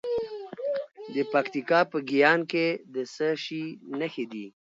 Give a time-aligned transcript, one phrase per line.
[1.13, 3.63] د پکتیکا په ګیان کې د څه شي
[3.99, 4.45] نښې دي؟